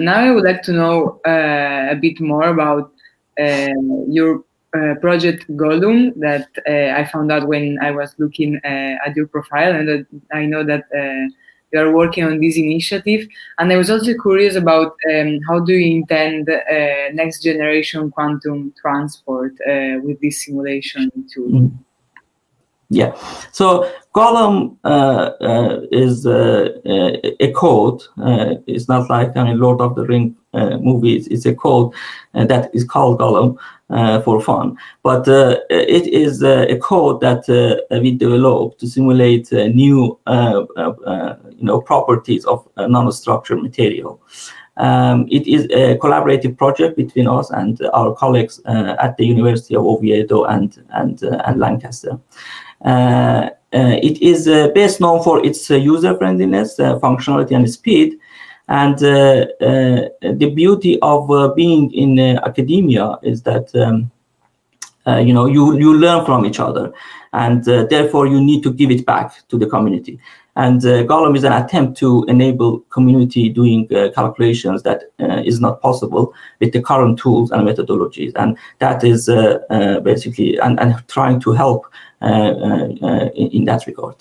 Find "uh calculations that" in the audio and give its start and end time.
73.94-75.04